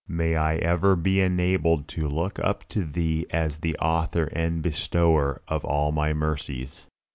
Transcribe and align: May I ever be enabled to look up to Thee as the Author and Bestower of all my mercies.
May 0.07 0.35
I 0.35 0.55
ever 0.55 0.95
be 0.95 1.21
enabled 1.21 1.87
to 1.89 2.07
look 2.07 2.39
up 2.39 2.67
to 2.69 2.83
Thee 2.85 3.27
as 3.29 3.57
the 3.57 3.77
Author 3.77 4.23
and 4.33 4.63
Bestower 4.63 5.43
of 5.47 5.63
all 5.63 5.91
my 5.91 6.11
mercies. 6.11 6.87